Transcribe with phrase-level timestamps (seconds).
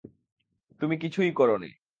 [0.81, 1.71] তুমি কিছুই করনি।